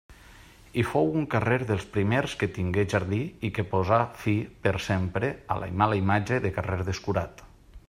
[0.83, 4.35] I fou un carrer dels primers que tingué jardí i que posà fi
[4.65, 7.47] per sempre a la mala imatge de carrer descurat.